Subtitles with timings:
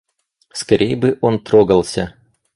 [0.51, 2.15] Скорей бы он трогался!